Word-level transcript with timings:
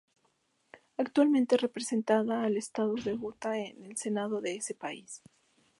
Actualmente 0.97 1.57
representada 1.57 2.43
al 2.43 2.57
estado 2.57 2.95
de 2.95 3.13
Utah 3.13 3.59
en 3.59 3.83
el 3.85 3.97
Senado 3.97 4.41
de 4.41 4.55
ese 4.55 4.73
país. 4.73 5.21